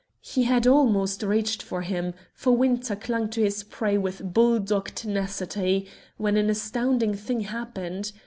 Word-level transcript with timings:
He 0.23 0.45
had 0.45 0.65
almost 0.65 1.21
reached 1.21 1.61
him, 1.71 2.15
for 2.33 2.57
Winter 2.57 2.95
clung 2.95 3.29
to 3.29 3.41
his 3.43 3.61
prey 3.61 3.99
with 3.99 4.33
bull 4.33 4.57
dog 4.57 4.89
tenacity, 4.95 5.87
when 6.17 6.37
an 6.37 6.49
astounding 6.49 7.13
thing 7.13 7.41
happened. 7.41 8.11